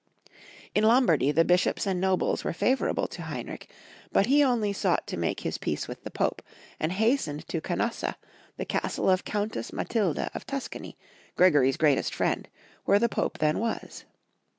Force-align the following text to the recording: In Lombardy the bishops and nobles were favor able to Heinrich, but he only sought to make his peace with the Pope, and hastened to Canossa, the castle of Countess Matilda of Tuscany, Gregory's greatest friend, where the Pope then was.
In 0.73 0.83
Lombardy 0.83 1.31
the 1.31 1.45
bishops 1.45 1.85
and 1.85 2.01
nobles 2.01 2.43
were 2.43 2.53
favor 2.53 2.89
able 2.89 3.07
to 3.09 3.21
Heinrich, 3.21 3.69
but 4.11 4.25
he 4.25 4.43
only 4.43 4.73
sought 4.73 5.05
to 5.05 5.15
make 5.15 5.41
his 5.41 5.59
peace 5.59 5.87
with 5.87 6.03
the 6.03 6.09
Pope, 6.09 6.41
and 6.79 6.91
hastened 6.93 7.47
to 7.49 7.61
Canossa, 7.61 8.15
the 8.57 8.65
castle 8.65 9.11
of 9.11 9.25
Countess 9.25 9.71
Matilda 9.71 10.31
of 10.33 10.47
Tuscany, 10.47 10.97
Gregory's 11.35 11.77
greatest 11.77 12.15
friend, 12.15 12.49
where 12.85 12.97
the 12.97 13.09
Pope 13.09 13.37
then 13.37 13.59
was. 13.59 14.05